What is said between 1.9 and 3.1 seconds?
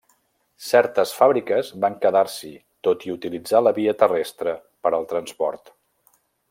quedar-s'hi, tot